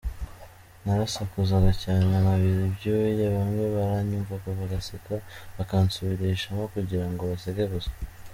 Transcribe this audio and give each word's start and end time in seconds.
Narasakuzaga 0.83 1.71
cyane 1.81 2.03
nkabira 2.23 2.61
ibyuya, 2.69 3.25
bamwe 3.35 3.63
baranyumvaga 3.75 4.49
bagaseka 4.59 5.13
bakansubirishamo 5.57 6.63
kugira 6.73 7.05
ngo 7.11 7.23
baseke 7.31 7.63
gusa. 7.73 7.91